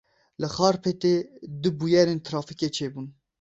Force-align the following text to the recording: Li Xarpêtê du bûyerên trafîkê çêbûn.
Li 0.41 0.49
Xarpêtê 0.55 1.13
du 1.61 1.69
bûyerên 1.79 2.19
trafîkê 2.29 2.69
çêbûn. 2.77 3.05